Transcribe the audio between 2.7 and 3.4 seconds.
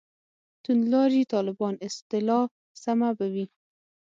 سمه به